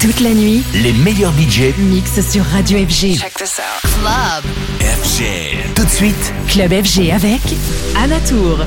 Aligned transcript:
Toute 0.00 0.20
la 0.20 0.32
nuit, 0.32 0.62
les 0.74 0.92
meilleurs 0.92 1.32
budgets 1.32 1.74
mixent 1.76 2.20
sur 2.30 2.44
Radio 2.44 2.78
FG. 2.78 3.16
Check 3.18 3.34
this 3.34 3.58
out. 3.58 3.90
Club. 4.00 4.44
FG. 4.80 5.74
Tout 5.74 5.84
de 5.84 5.90
suite, 5.90 6.32
Club 6.48 6.70
FG 6.70 7.10
avec 7.10 7.40
Anatour. 7.96 8.58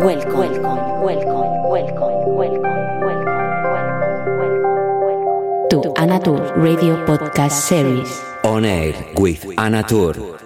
Welcome, 0.00 0.38
welcome, 0.38 1.02
welcome, 1.02 1.68
welcome, 1.68 2.36
welcome, 2.36 2.62
welcome, 3.00 3.28
welcome, 3.72 4.38
welcome, 4.38 5.82
to 5.82 5.92
Anatur 5.96 6.40
Radio 6.56 6.96
Podcast 7.04 7.62
Series. 7.68 8.22
On 8.44 8.64
air 8.64 8.94
with 9.18 9.44
Anatur. 9.58 10.41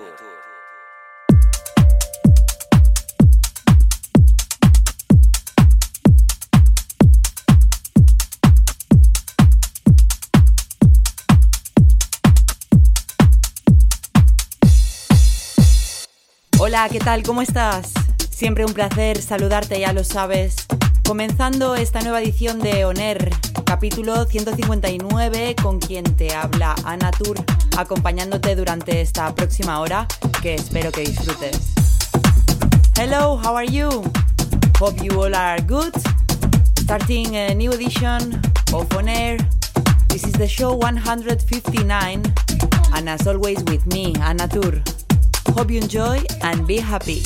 Hola, 16.76 16.90
¿qué 16.90 16.98
tal? 16.98 17.22
¿Cómo 17.22 17.40
estás? 17.40 17.94
Siempre 18.28 18.66
un 18.66 18.74
placer 18.74 19.22
saludarte, 19.22 19.80
ya 19.80 19.94
lo 19.94 20.04
sabes. 20.04 20.56
Comenzando 21.06 21.74
esta 21.74 22.02
nueva 22.02 22.20
edición 22.20 22.58
de 22.58 22.84
Oner, 22.84 23.30
capítulo 23.64 24.26
159, 24.26 25.56
con 25.62 25.80
quien 25.80 26.04
te 26.04 26.34
habla 26.34 26.74
Ana 26.84 27.12
Tour, 27.12 27.38
acompañándote 27.78 28.54
durante 28.56 29.00
esta 29.00 29.34
próxima 29.34 29.80
hora, 29.80 30.06
que 30.42 30.56
espero 30.56 30.92
que 30.92 31.00
disfrutes. 31.00 31.72
Hello, 32.98 33.40
how 33.42 33.56
are 33.56 33.66
you? 33.66 33.88
Hope 34.78 35.02
you 35.02 35.18
all 35.18 35.34
are 35.34 35.62
good. 35.62 35.94
Starting 36.80 37.36
a 37.36 37.54
new 37.54 37.72
edition 37.72 38.38
of 38.74 38.94
On 38.94 39.08
Air. 39.08 39.38
This 40.08 40.24
is 40.24 40.32
the 40.32 40.46
show 40.46 40.74
159, 40.74 42.22
and 42.92 43.08
as 43.08 43.26
always 43.26 43.64
with 43.64 43.86
me, 43.86 44.12
Ana 44.20 44.46
Tour. 44.46 44.82
Hope 45.54 45.70
you 45.70 45.80
enjoy 45.80 46.22
and 46.42 46.66
be 46.66 46.78
happy. 46.78 47.22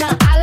Now 0.00 0.16
I 0.22 0.33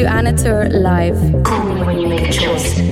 to 0.00 0.06
Anna 0.06 0.32
Tur 0.32 0.68
Live. 0.70 1.44
Call 1.44 1.62
me 1.64 1.82
when 1.82 1.98
you 1.98 2.08
make 2.08 2.28
a 2.28 2.32
choice. 2.32 2.89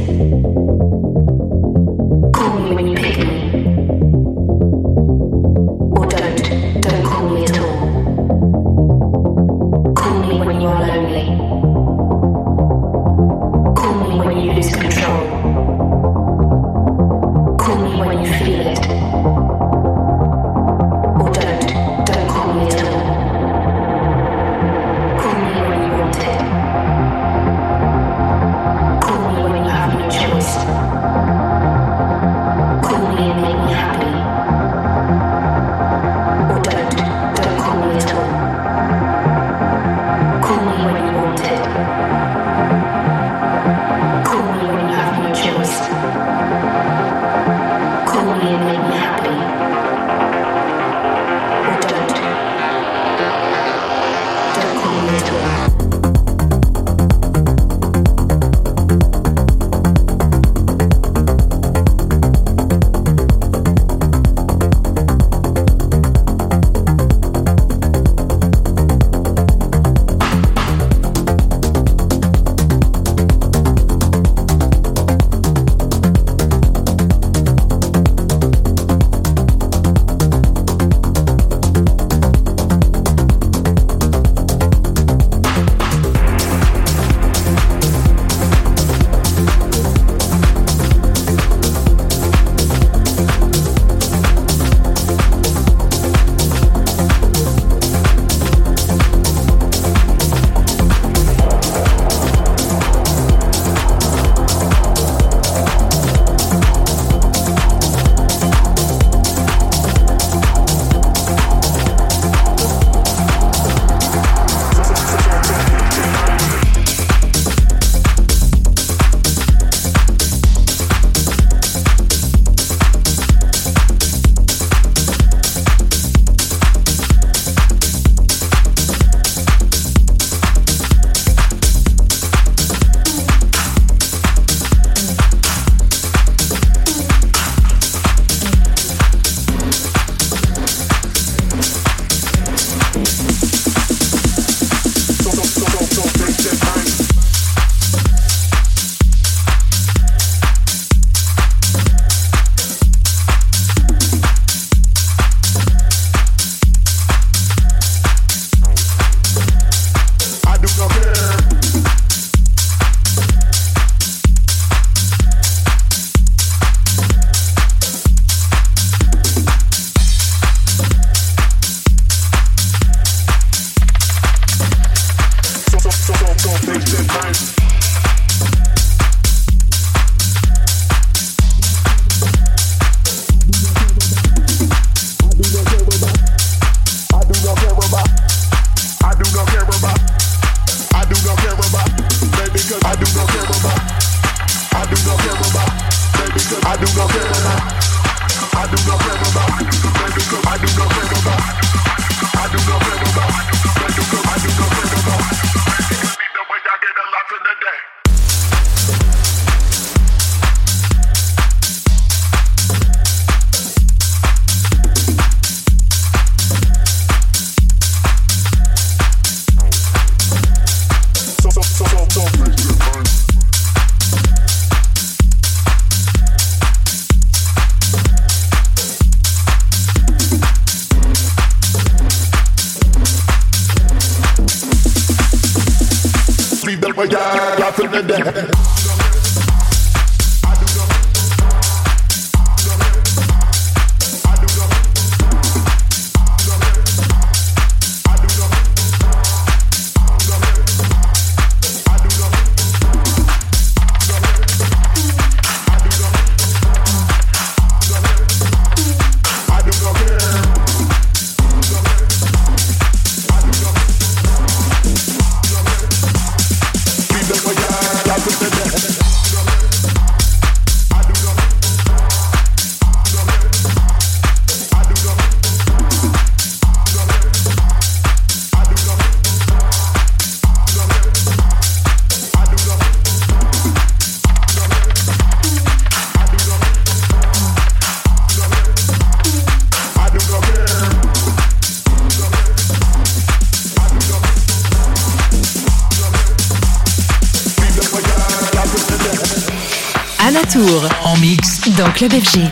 Club 301.98 302.14
FG. 302.14 302.38
I 302.38 302.46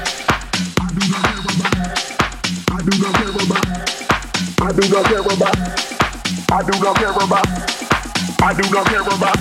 do 2.82 2.90
not 4.90 5.06
care 5.06 5.22
about. 5.22 5.54
I 6.50 6.66
do 6.66 6.74
not 6.82 6.98
care 6.98 7.14
about. 7.14 7.46
I 8.42 8.50
do 8.50 8.66
not 8.74 8.90
care 8.90 9.06
about. 9.06 9.38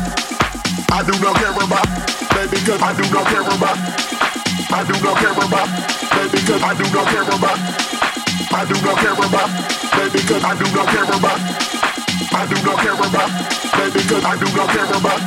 I 0.94 1.02
do 1.02 1.10
not 1.18 1.34
care 1.42 1.58
about. 1.58 1.90
Baby, 2.38 2.62
cause 2.62 2.78
I 2.86 2.94
do 2.94 3.02
not 3.10 3.26
care 3.34 3.50
about. 3.50 3.82
I 4.70 4.86
do 4.86 4.94
not 5.02 5.18
care 5.18 5.34
about. 5.42 5.74
Baby, 6.14 6.38
cause 6.46 6.62
I 6.62 6.78
do 6.78 6.86
not 6.94 7.10
care 7.10 7.26
about. 7.26 7.58
I 8.54 8.62
do 8.62 8.78
not 8.86 9.02
care 9.02 9.18
about. 9.26 9.50
Baby, 9.90 10.22
cause 10.22 10.46
I 10.46 10.54
do 10.54 10.70
not 10.70 10.86
care 10.86 11.10
about. 11.18 11.42
I 12.30 12.46
do 12.46 12.62
not 12.62 12.78
care 12.78 12.94
about. 12.94 13.34
Baby, 13.74 14.06
cause 14.06 14.22
I 14.22 14.38
do 14.38 14.46
not 14.54 14.70
care 14.70 14.86
about. 14.86 15.18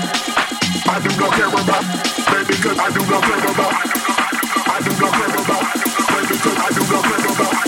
I 0.87 1.03
do 1.03 1.11
not 1.19 1.35
care 1.35 1.51
about. 1.51 1.83
Baby, 2.31 2.55
cause 2.63 2.79
I 2.79 2.95
do 2.95 3.03
not 3.11 3.27
care 3.27 3.43
about. 3.51 3.98
I 4.79 4.81
do 4.81 4.91
not 4.91 5.13
care 5.13 5.27
about. 5.27 5.75
Because 6.29 6.57
I 6.57 6.69
do 6.71 6.93
not 6.93 7.05
care 7.05 7.33
about. 7.33 7.68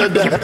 I 0.00 0.06
laugh 0.06 0.39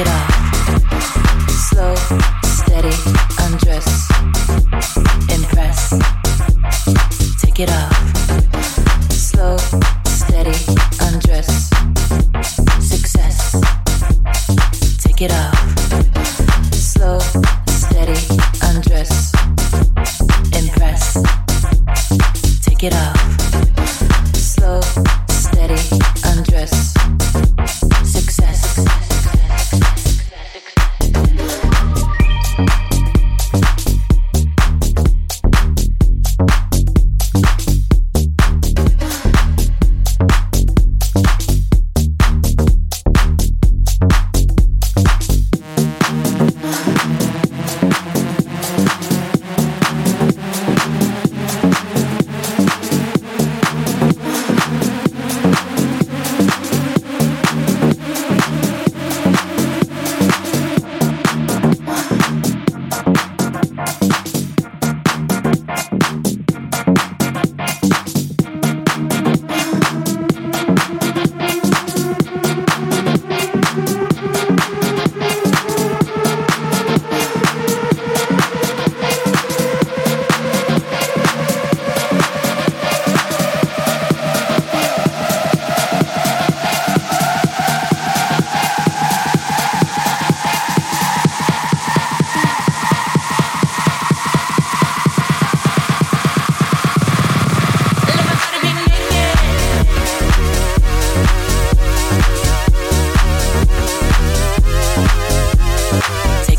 it 0.00 0.08
off. 0.08 0.29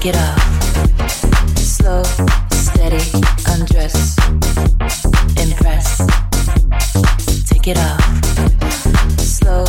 Shake 0.01 0.15
it 0.15 0.19
off. 0.19 1.57
Slow, 1.57 2.01
steady, 2.51 2.97
undress. 3.51 4.17
Impress. 5.37 5.97
Take 7.45 7.67
it 7.67 7.77
off. 7.77 8.01
Slow, 9.19 9.65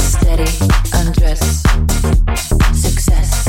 steady, 0.00 0.50
undress. 0.92 1.62
Success. 2.74 3.44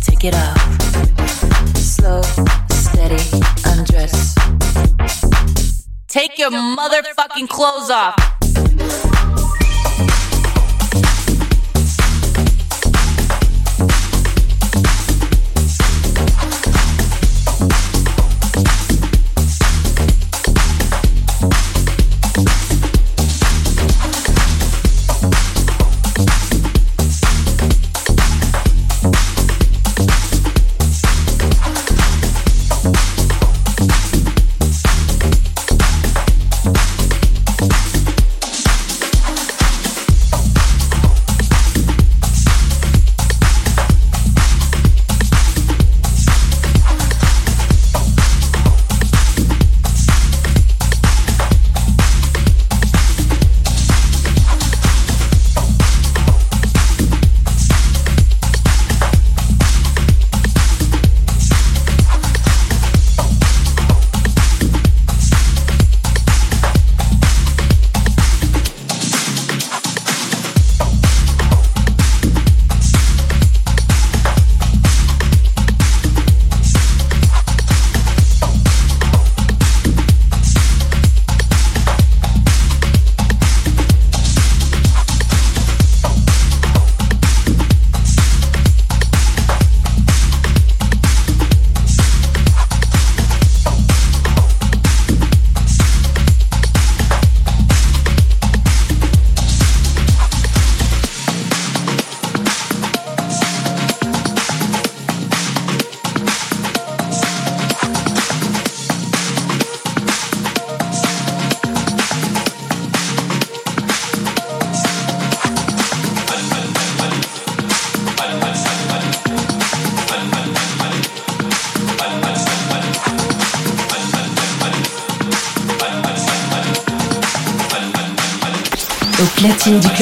Take 0.00 0.24
it 0.24 0.34
off. 0.34 1.76
Slow, 1.76 2.22
steady, 2.70 3.22
undress. 3.66 4.34
Take 6.08 6.38
your 6.38 6.50
motherfucking 6.52 7.50
clothes 7.50 7.90
off. 7.90 8.35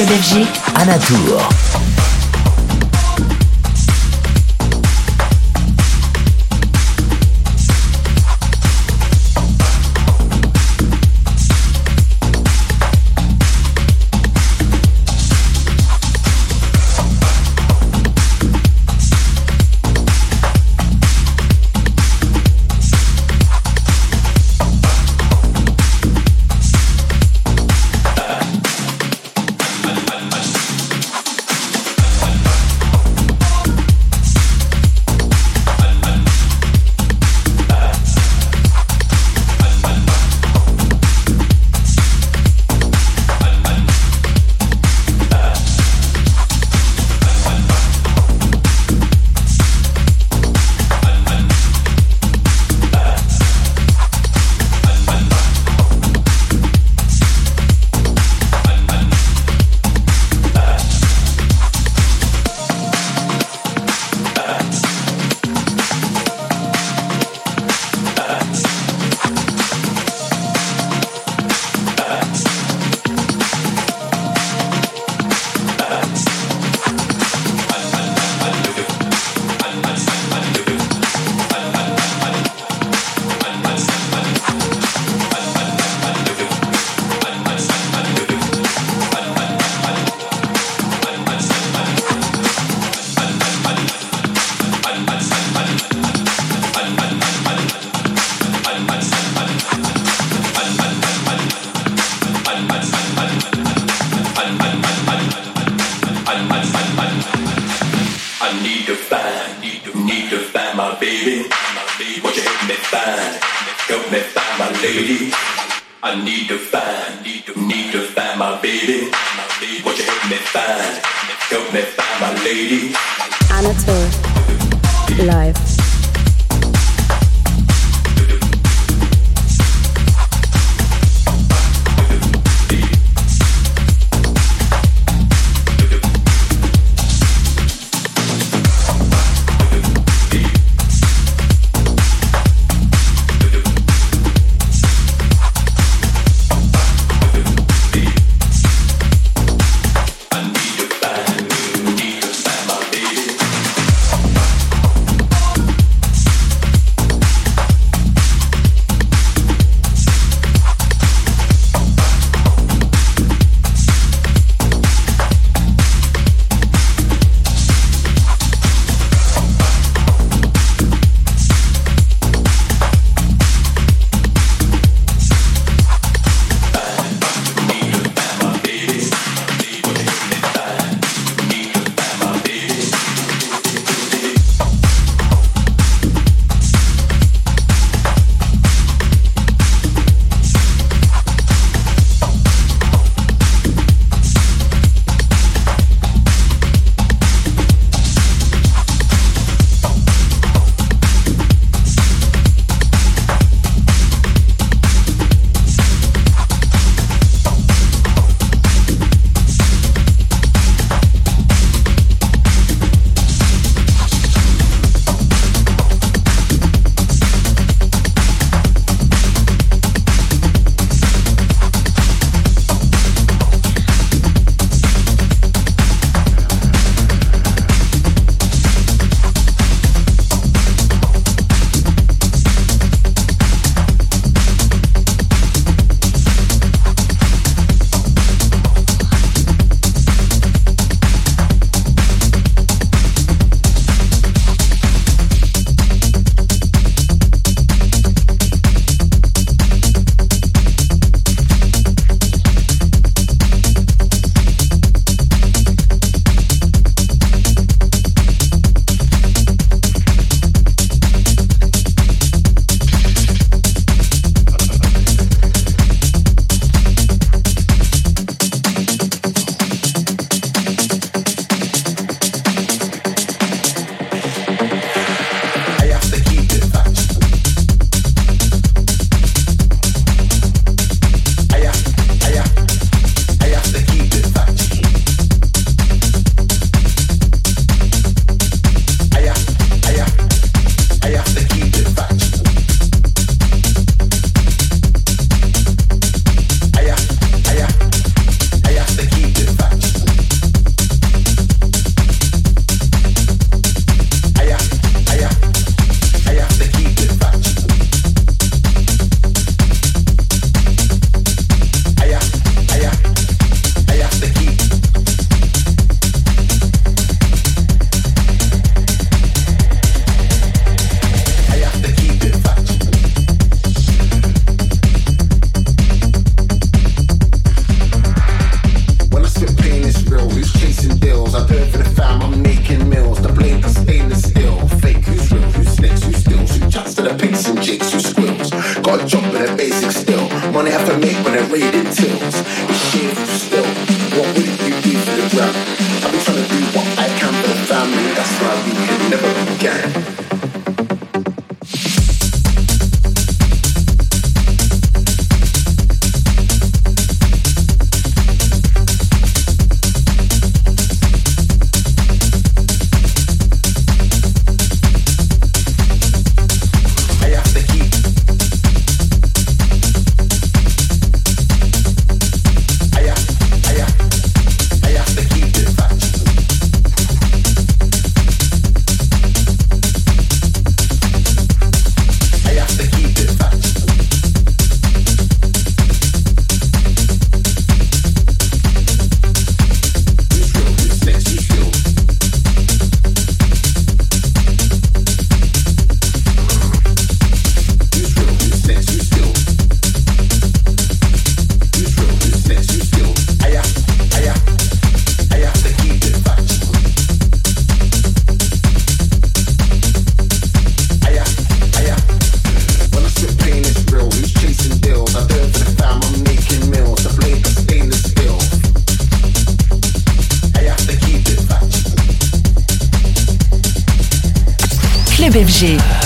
Belgique 0.07 0.61
à 0.75 0.85
la 0.85 0.99
tour. 0.99 1.74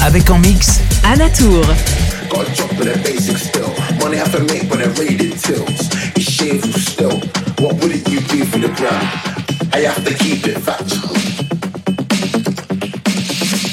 Avec 0.01 0.27
en 0.31 0.39
mix, 0.39 0.79
Anna 1.03 1.29
Tour. 1.29 1.63
Gotta 2.31 2.51
that 2.83 3.03
basic 3.03 3.37
still. 3.37 3.69
Money 3.99 4.17
half 4.17 4.33
a 4.33 4.39
make 4.39 4.67
when 4.71 4.81
I 4.81 4.87
raid. 4.97 5.21
It's 5.21 5.47
still. 6.81 7.11
What 7.59 7.75
would 7.75 7.91
it 7.91 8.09
you 8.09 8.21
for 8.45 8.57
the? 8.57 8.69
I 9.71 9.81
have 9.81 10.03
to 10.03 10.15
keep 10.15 10.47
it 10.47 10.57
factual. 10.57 11.13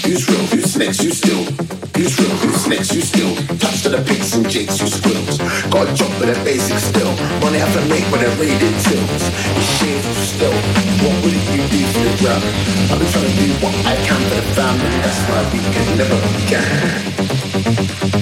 Who's 0.05 0.29
real? 0.29 0.47
Who's 0.49 0.77
next? 0.77 1.01
Who's 1.01 1.17
still? 1.17 1.86
You 1.97 2.09
shrimp, 2.11 2.43
you 2.45 2.53
snakes, 2.53 2.95
you 2.95 3.01
steal. 3.01 3.35
Touch 3.57 3.83
to 3.85 3.89
the 3.89 4.05
pigs 4.05 4.35
and 4.35 4.47
jakes, 4.51 4.79
you 4.81 4.87
squirrels. 4.87 5.39
Got 5.73 5.89
a 5.89 5.95
job 5.95 6.13
but 6.19 6.27
the 6.27 6.35
basic 6.45 6.77
still. 6.77 7.09
Money 7.41 7.59
have 7.59 7.73
to 7.73 7.81
make 7.89 8.05
when 8.13 8.21
it 8.21 8.29
raid 8.39 8.61
it 8.61 8.77
tilts. 8.85 9.25
It's 9.57 9.71
shameful 9.81 10.13
still. 10.13 10.53
What 11.01 11.25
would 11.25 11.33
you 11.33 11.65
do 11.73 11.81
for 11.97 12.05
the 12.05 12.13
ground? 12.21 12.45
I've 12.93 13.01
been 13.01 13.09
trying 13.09 13.33
to 13.33 13.37
do 13.41 13.49
what 13.65 13.75
I 13.87 13.97
can 14.05 14.21
for 14.29 14.37
the 14.37 14.45
family. 14.53 14.93
That's 15.01 15.21
why 15.25 15.41
we 15.53 15.61
can 15.73 15.97
never 15.97 16.21
began. 16.37 18.16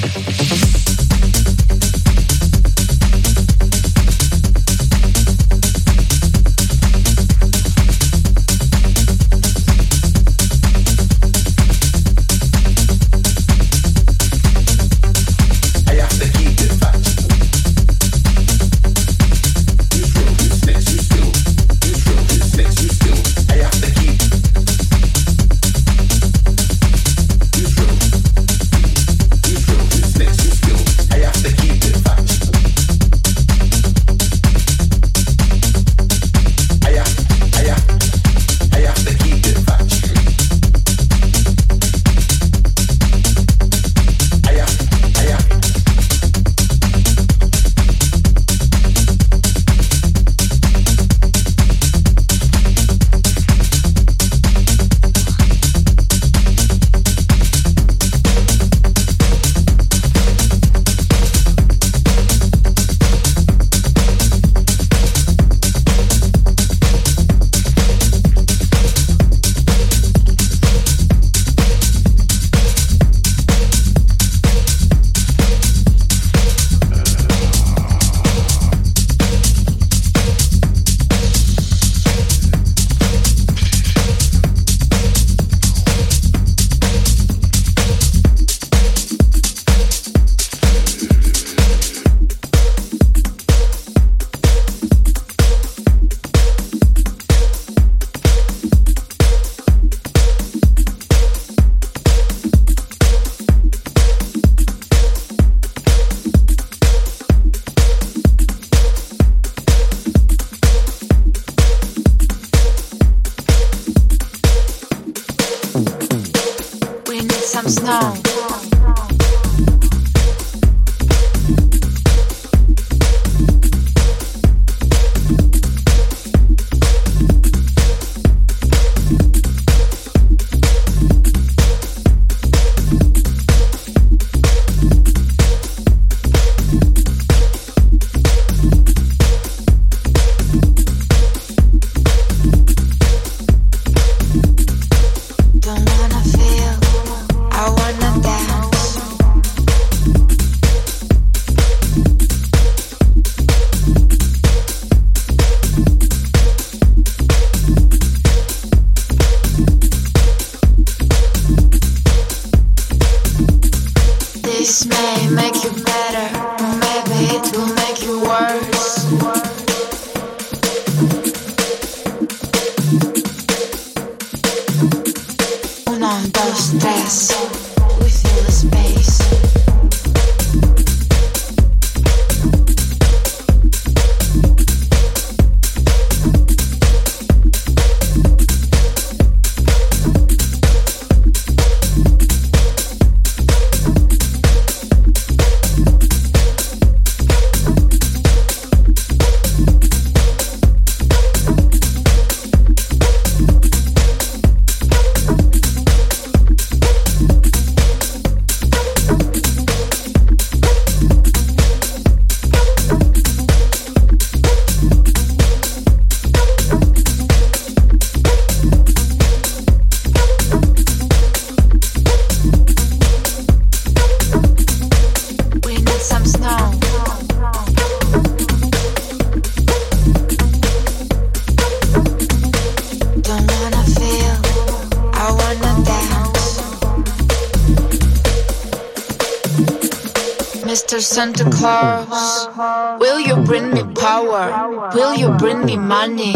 Santa 241.14 241.48
Claus, 241.48 242.98
will 242.98 243.20
you 243.20 243.36
bring 243.46 243.70
me 243.70 243.84
power? 243.94 244.90
Will 244.96 245.14
you 245.14 245.30
bring 245.38 245.64
me 245.64 245.76
money? 245.76 246.34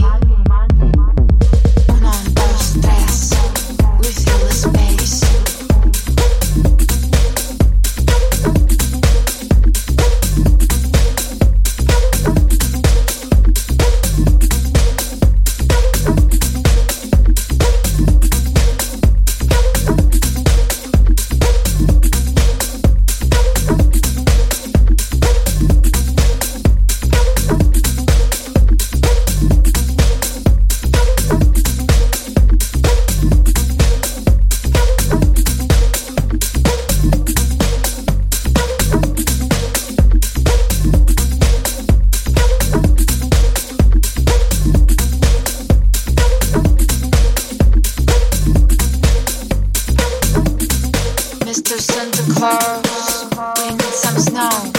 Mr. 51.58 51.80
Santa 51.80 52.22
Claus, 52.34 53.24
need 53.72 53.82
some 53.82 54.16
snow. 54.16 54.77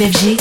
FG. 0.00 0.38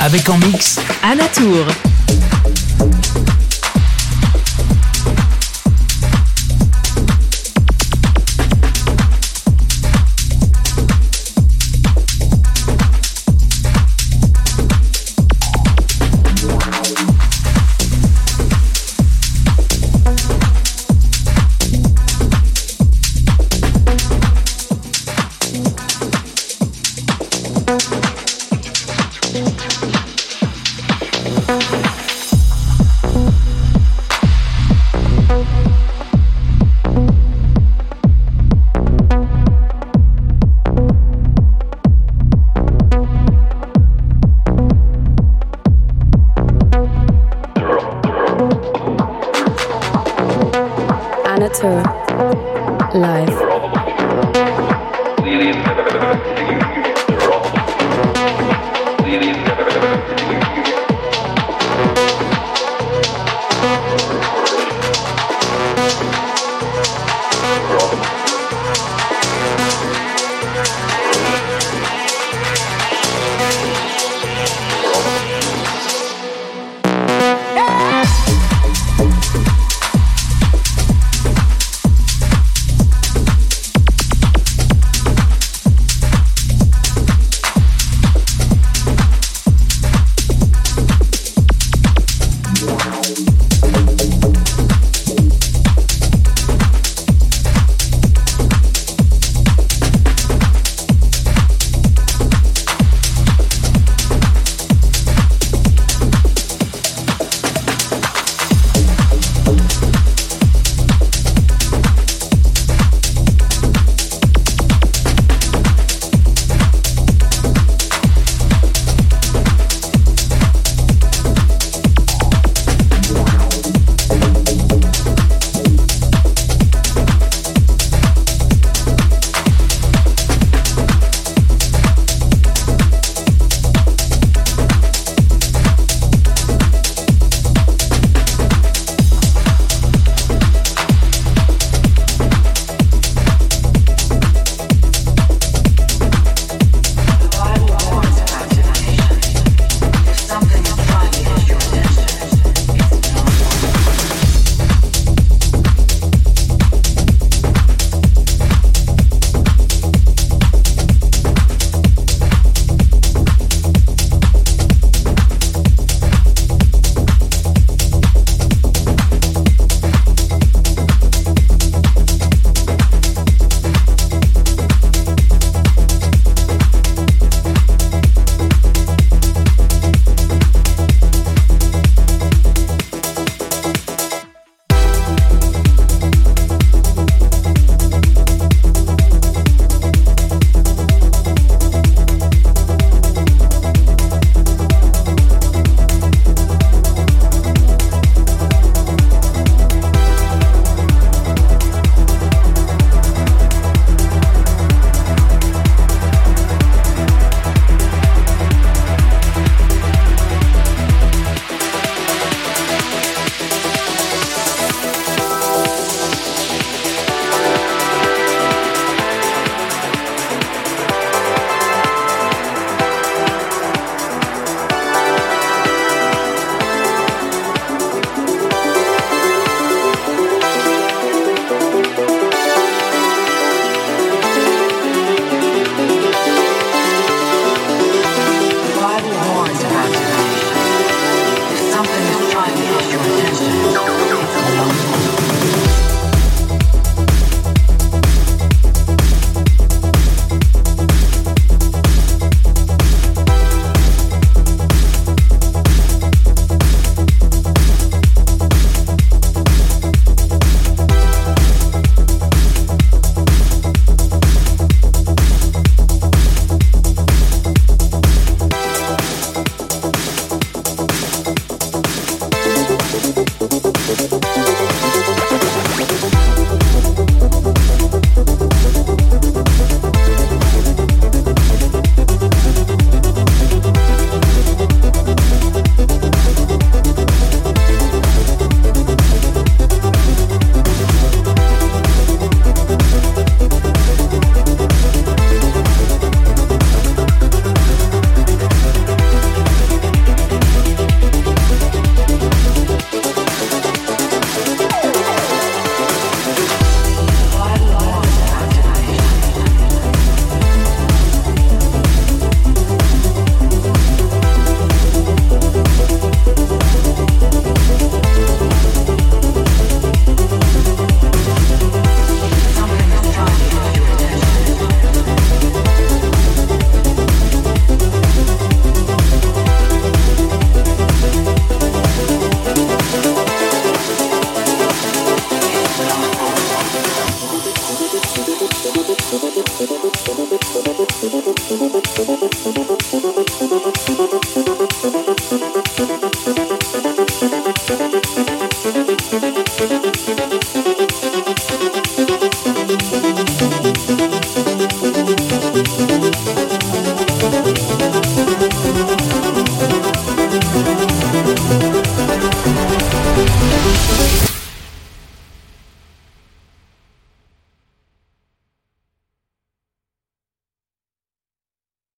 Avec 0.00 0.28
en 0.28 0.38
mix 0.38 0.80
Anatour. 1.04 1.64
Anatur 1.66 1.89